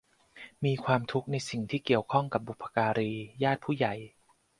[0.65, 3.11] มีความทุกข์ในสิ่งที่เกี่ยวข้องกับบุพการี
[3.43, 3.93] ญาติผู้ใหญ่